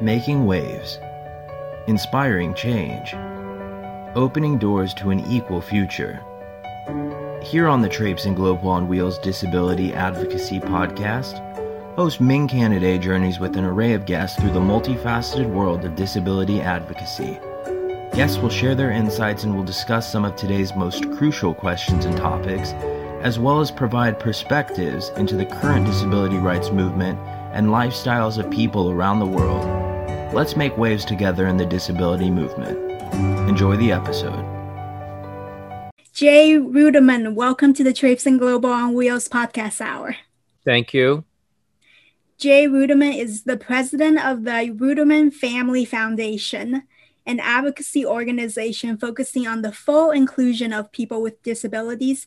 [0.00, 0.98] Making waves,
[1.86, 3.14] inspiring change,
[4.16, 6.20] opening doors to an equal future.
[7.40, 11.38] Here on the Traipsin Globe on Wheels Disability Advocacy Podcast,
[11.94, 16.60] host Ming Canaday journeys with an array of guests through the multifaceted world of disability
[16.60, 17.38] advocacy.
[18.14, 22.16] Guests will share their insights and will discuss some of today's most crucial questions and
[22.16, 22.72] topics,
[23.22, 27.16] as well as provide perspectives into the current disability rights movement
[27.54, 29.64] and lifestyles of people around the world.
[30.34, 32.76] Let's make waves together in the disability movement.
[33.48, 34.44] Enjoy the episode.
[36.12, 40.16] Jay Ruderman, welcome to the Traipsin Global on Wheels podcast hour.
[40.64, 41.24] Thank you.
[42.36, 46.82] Jay Ruderman is the president of the Ruderman Family Foundation
[47.26, 52.26] an advocacy organization focusing on the full inclusion of people with disabilities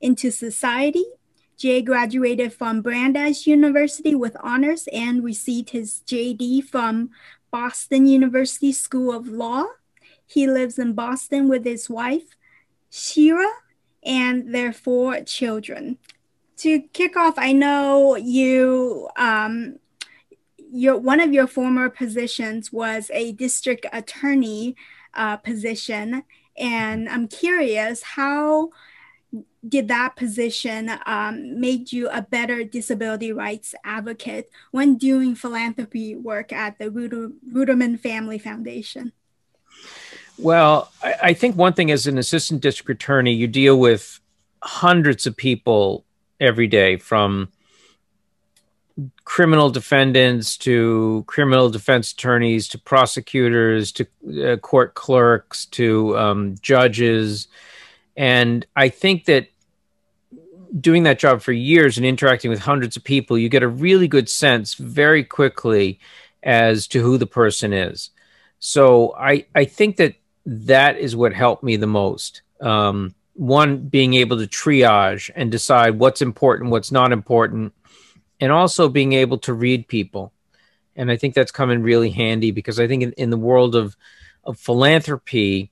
[0.00, 1.04] into society.
[1.58, 7.10] Jay graduated from Brandeis University with honors and received his JD from
[7.50, 9.64] Boston University School of Law.
[10.24, 12.36] He lives in Boston with his wife,
[12.90, 13.50] Shira,
[14.04, 15.98] and their four children.
[16.58, 19.80] To kick off, I know you um,
[20.70, 24.76] your one of your former positions was a district attorney
[25.14, 26.22] uh, position,
[26.56, 28.70] and I'm curious how
[29.66, 36.52] did that position um, made you a better disability rights advocate when doing philanthropy work
[36.52, 39.12] at the Ruderman Family Foundation?
[40.36, 44.20] Well, I, I think one thing as an assistant district attorney, you deal with
[44.62, 46.04] hundreds of people
[46.40, 47.48] every day from
[49.24, 54.06] criminal defendants to criminal defense attorneys to prosecutors to
[54.44, 57.48] uh, court clerks to um, judges.
[58.18, 59.46] And I think that
[60.78, 64.08] doing that job for years and interacting with hundreds of people, you get a really
[64.08, 66.00] good sense very quickly
[66.42, 68.10] as to who the person is.
[68.58, 72.42] So I, I think that that is what helped me the most.
[72.60, 77.72] Um, one, being able to triage and decide what's important, what's not important,
[78.40, 80.32] and also being able to read people.
[80.96, 83.76] And I think that's come in really handy because I think in, in the world
[83.76, 83.96] of,
[84.42, 85.70] of philanthropy,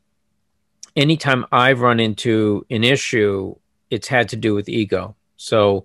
[0.97, 3.55] anytime I've run into an issue,
[3.91, 5.15] it's had to do with ego.
[5.37, 5.85] So,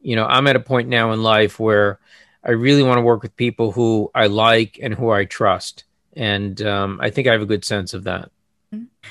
[0.00, 1.98] you know, I'm at a point now in life where
[2.44, 5.84] I really want to work with people who I like and who I trust.
[6.14, 8.30] And um, I think I have a good sense of that.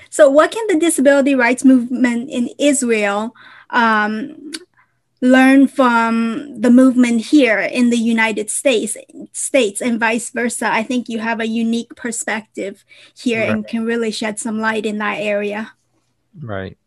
[0.09, 3.35] So, what can the disability rights movement in Israel
[3.69, 4.51] um,
[5.21, 8.97] learn from the movement here in the United States
[9.31, 10.71] states and vice versa.
[10.71, 12.83] I think you have a unique perspective
[13.15, 13.49] here right.
[13.49, 15.73] and can really shed some light in that area.
[16.39, 16.77] Right.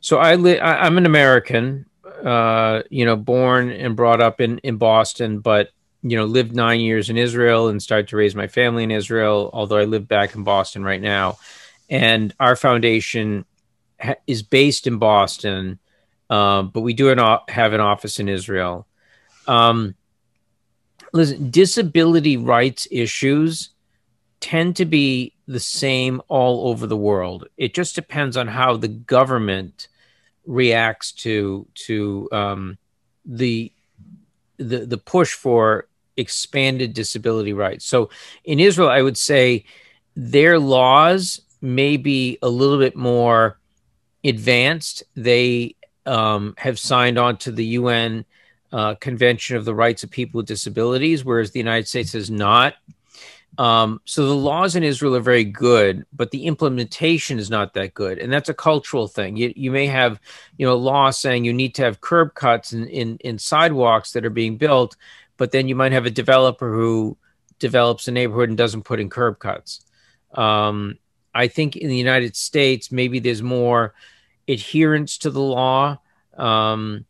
[0.00, 1.84] So I li- I, am an American,
[2.24, 5.68] uh, you know, born and brought up in in Boston, but
[6.02, 9.50] you know, lived nine years in Israel and started to raise my family in Israel.
[9.52, 11.36] Although I live back in Boston right now,
[11.90, 13.44] and our foundation
[14.00, 15.78] ha- is based in Boston
[16.30, 18.86] um, but we do have an office in Israel.
[19.46, 19.94] Um,
[21.12, 23.70] listen, disability rights issues
[24.38, 27.48] tend to be the same all over the world.
[27.56, 29.88] It just depends on how the government
[30.46, 32.78] reacts to to um,
[33.26, 33.72] the
[34.56, 37.84] the the push for expanded disability rights.
[37.84, 38.10] So
[38.44, 39.64] in Israel, I would say
[40.14, 43.58] their laws may be a little bit more
[44.22, 45.02] advanced.
[45.16, 45.76] They
[46.06, 48.24] um, have signed on to the UN
[48.72, 52.74] uh, Convention of the Rights of People with Disabilities, whereas the United States has not.
[53.58, 57.94] Um, so the laws in Israel are very good, but the implementation is not that
[57.94, 59.36] good, and that's a cultural thing.
[59.36, 60.20] You, you may have,
[60.56, 64.24] you know, law saying you need to have curb cuts in, in, in sidewalks that
[64.24, 64.96] are being built,
[65.36, 67.18] but then you might have a developer who
[67.58, 69.84] develops a neighborhood and doesn't put in curb cuts.
[70.32, 70.98] Um,
[71.34, 73.94] I think in the United States, maybe there's more
[74.50, 75.98] adherence to the law.
[76.36, 77.06] Um,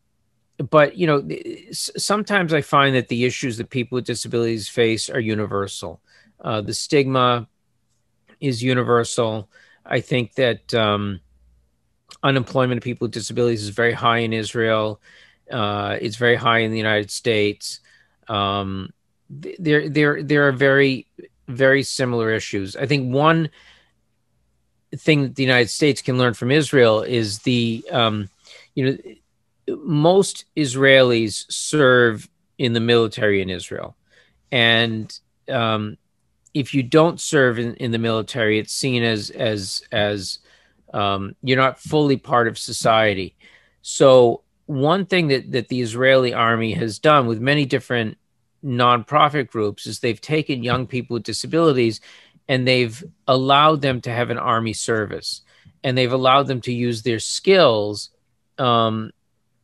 [0.59, 1.27] but you know,
[1.73, 6.01] sometimes I find that the issues that people with disabilities face are universal.
[6.41, 7.49] Uh, the stigma
[8.41, 9.49] is universal.
[9.85, 11.21] I think that um,
[12.23, 15.01] unemployment of people with disabilities is very high in Israel.
[15.51, 17.81] Uh, it's very high in the United States.
[18.29, 18.93] Um,
[19.29, 21.07] there, there, there are very,
[21.49, 22.77] very similar issues.
[22.77, 23.51] I think one
[24.97, 28.29] thing that the United States can learn from Israel is the, um,
[28.75, 32.29] you know, most Israelis serve
[32.59, 33.97] in the military in Israel,
[34.51, 35.97] and um,
[36.55, 40.39] if you don't serve in, in, the military, it's seen as as as
[40.93, 43.37] um, you're not fully part of society.
[43.83, 48.19] So one thing that that the Israeli army has done with many different
[48.65, 52.01] nonprofit groups is they've taken young people with disabilities
[52.51, 55.43] and they've allowed them to have an army service
[55.85, 58.11] and they've allowed them to use their skills
[58.59, 59.13] um,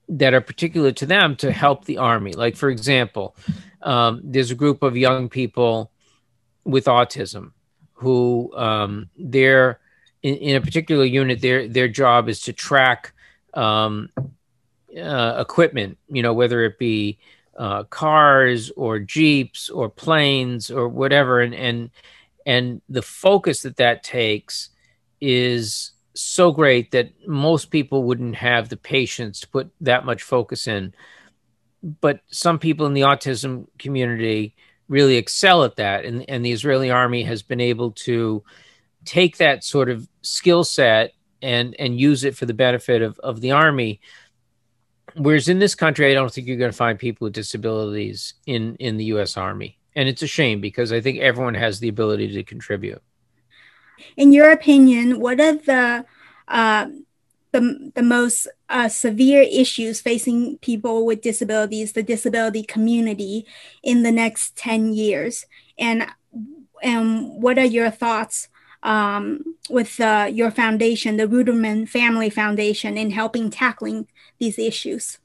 [0.08, 2.32] that are particular to them to help the army.
[2.32, 3.34] Like, for example,
[3.82, 5.90] um, there's a group of young people
[6.62, 7.50] with autism
[7.94, 9.80] who um, they're
[10.22, 11.40] in, in, a particular unit.
[11.40, 13.12] Their their job is to track
[13.54, 14.10] um,
[14.96, 15.98] uh, equipment.
[16.08, 17.18] You know, whether it be
[17.58, 21.90] uh, cars or jeeps or planes or whatever, and and
[22.46, 24.70] and the focus that that takes
[25.20, 30.68] is so great that most people wouldn't have the patience to put that much focus
[30.68, 30.94] in.
[31.82, 34.54] But some people in the autism community
[34.88, 36.04] really excel at that.
[36.04, 38.44] And, and the Israeli army has been able to
[39.04, 41.12] take that sort of skill set
[41.42, 44.00] and, and use it for the benefit of, of the army.
[45.16, 48.76] Whereas in this country, I don't think you're going to find people with disabilities in,
[48.76, 49.36] in the U.S.
[49.36, 49.78] Army.
[49.96, 53.02] And it's a shame because I think everyone has the ability to contribute.
[54.16, 56.04] In your opinion, what are the
[56.46, 56.86] uh,
[57.52, 63.46] the, the most uh, severe issues facing people with disabilities, the disability community,
[63.82, 65.46] in the next 10 years?
[65.78, 66.06] And,
[66.82, 68.48] and what are your thoughts
[68.82, 74.06] um, with uh, your foundation, the Ruderman Family Foundation, in helping tackling
[74.38, 75.18] these issues?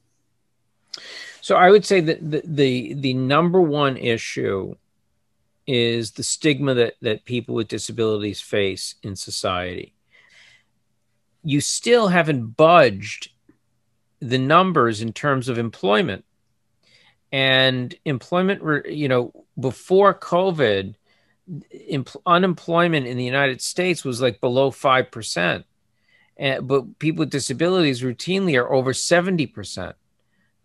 [1.42, 4.76] So I would say that the, the, the number one issue
[5.68, 9.94] is the stigma that, that people with disabilities face in society.
[11.44, 13.30] You still haven't budged
[14.20, 16.26] the numbers in terms of employment.
[17.32, 20.96] And employment, you know, before COVID,
[22.26, 25.64] unemployment in the United States was like below 5%.
[26.38, 29.94] And, but people with disabilities routinely are over 70%.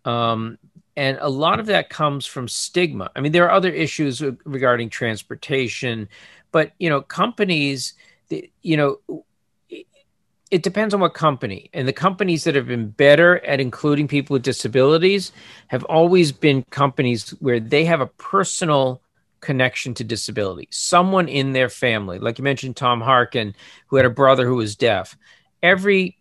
[0.07, 0.57] Um,
[0.95, 3.11] and a lot of that comes from stigma.
[3.15, 6.09] I mean there are other issues regarding transportation
[6.51, 7.93] but you know companies
[8.29, 9.23] you know
[10.49, 11.69] it depends on what company.
[11.73, 15.31] And the companies that have been better at including people with disabilities
[15.67, 19.01] have always been companies where they have a personal
[19.39, 22.17] connection to disability someone in their family.
[22.17, 23.53] Like you mentioned tom harkin
[23.87, 25.15] who had a brother who was deaf.
[25.61, 26.16] Every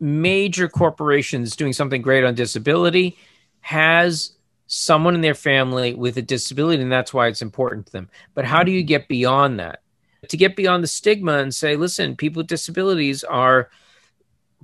[0.00, 3.18] major corporations doing something great on disability
[3.60, 4.32] has
[4.66, 8.08] someone in their family with a disability and that's why it's important to them.
[8.34, 9.82] But how do you get beyond that?
[10.28, 13.70] To get beyond the stigma and say listen people with disabilities are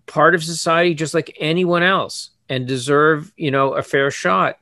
[0.06, 4.58] part of society just like anyone else and deserve you know a fair shot.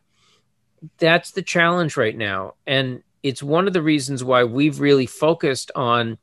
[0.99, 2.55] That's the challenge right now.
[2.67, 6.19] And it's one of the reasons why we've really focused on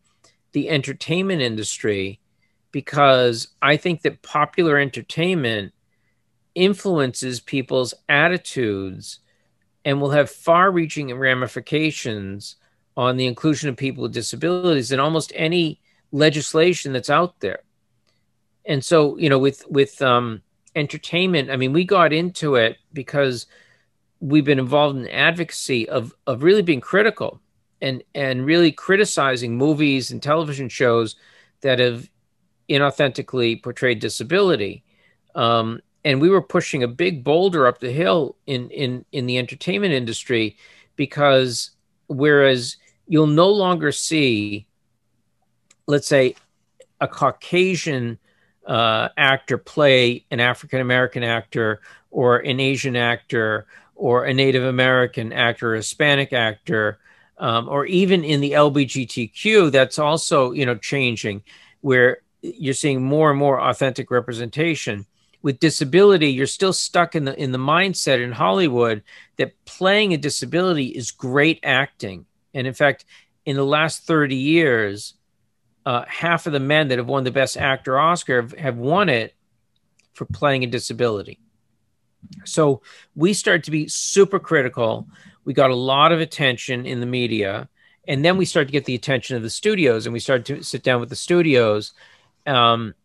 [0.51, 2.20] the entertainment industry
[2.71, 5.73] because i think that popular entertainment
[6.55, 9.19] influences people's attitudes
[9.85, 12.55] and will have far reaching ramifications
[12.97, 15.79] on the inclusion of people with disabilities in almost any
[16.11, 17.59] legislation that's out there.
[18.65, 20.41] And so, you know, with with um,
[20.75, 23.47] entertainment, I mean, we got into it because
[24.19, 27.41] we've been involved in advocacy of of really being critical
[27.81, 31.15] and and really criticizing movies and television shows
[31.61, 32.07] that have
[32.71, 34.83] inauthentically portrayed disability.
[35.35, 39.37] Um, and we were pushing a big boulder up the hill in in in the
[39.37, 40.57] entertainment industry
[40.95, 41.71] because
[42.07, 42.77] whereas
[43.07, 44.67] you'll no longer see
[45.87, 46.35] let's say
[46.99, 48.17] a caucasian
[48.65, 55.31] uh, actor play an african american actor or an asian actor or a native american
[55.33, 56.99] actor or hispanic actor
[57.37, 61.41] um, or even in the lbgtq that's also you know changing
[61.81, 65.05] where you're seeing more and more authentic representation
[65.41, 69.03] with disability, you're still stuck in the in the mindset in Hollywood
[69.37, 72.25] that playing a disability is great acting.
[72.53, 73.05] And in fact,
[73.45, 75.15] in the last 30 years,
[75.85, 79.09] uh, half of the men that have won the Best Actor Oscar have, have won
[79.09, 79.33] it
[80.13, 81.39] for playing a disability.
[82.45, 82.81] So
[83.15, 85.07] we started to be super critical.
[85.43, 87.67] We got a lot of attention in the media,
[88.07, 90.63] and then we started to get the attention of the studios, and we started to
[90.63, 91.93] sit down with the studios.
[92.45, 92.95] Um,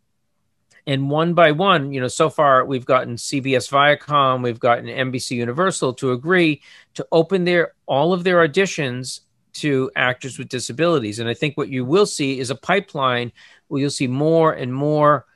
[0.86, 5.32] and one by one, you know, so far we've gotten CBS Viacom, we've gotten NBC
[5.32, 6.62] Universal to agree
[6.94, 9.20] to open their all of their auditions
[9.54, 11.18] to actors with disabilities.
[11.18, 13.32] And I think what you will see is a pipeline
[13.68, 15.26] where you'll see more and more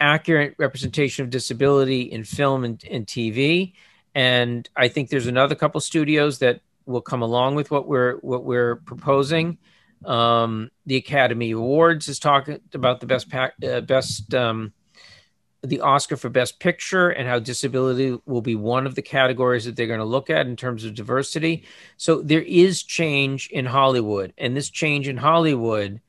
[0.00, 3.74] accurate representation of disability in film and, and TV.
[4.14, 8.44] And I think there's another couple studios that will come along with what we're what
[8.44, 9.58] we're proposing.
[10.06, 14.72] Um, the Academy Awards is talking about the best pack, uh, best um,
[15.62, 19.76] the Oscar for Best Picture and how disability will be one of the categories that
[19.76, 21.64] they're going to look at in terms of diversity.
[21.96, 26.00] So there is change in Hollywood, and this change in Hollywood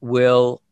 [0.00, 0.62] will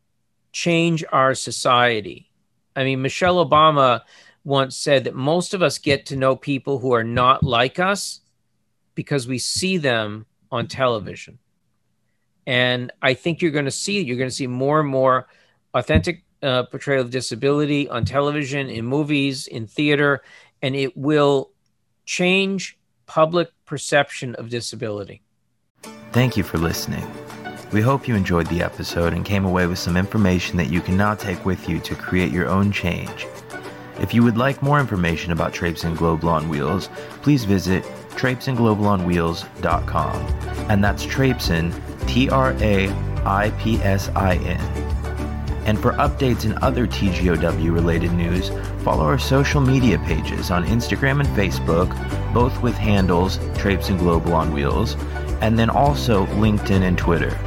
[0.52, 2.30] change our society.
[2.76, 4.02] I mean, Michelle Obama
[4.44, 8.20] once said that most of us get to know people who are not like us
[8.94, 11.38] because we see them on television.
[12.50, 15.28] And I think you're going to see you're going to see more and more
[15.72, 20.20] authentic uh, portrayal of disability on television, in movies, in theater,
[20.60, 21.52] and it will
[22.06, 22.76] change
[23.06, 25.22] public perception of disability.
[26.10, 27.08] Thank you for listening.
[27.70, 30.96] We hope you enjoyed the episode and came away with some information that you can
[30.96, 33.28] now take with you to create your own change.
[34.00, 36.88] If you would like more information about Traipsin Global on Wheels,
[37.22, 37.84] please visit
[38.16, 40.16] traipsinglobal.wheels.com.
[40.68, 41.72] And that's Traipsin,
[42.10, 42.88] T R A
[43.24, 44.60] I P S I N.
[45.64, 48.48] And for updates and other TGOW related news,
[48.82, 51.94] follow our social media pages on Instagram and Facebook,
[52.34, 54.96] both with handles Traipsin Global on Wheels,
[55.40, 57.38] and then also LinkedIn and Twitter.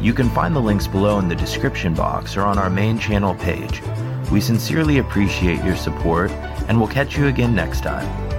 [0.00, 3.34] You can find the links below in the description box or on our main channel
[3.34, 3.82] page.
[4.32, 6.30] We sincerely appreciate your support,
[6.68, 8.35] and we'll catch you again next time.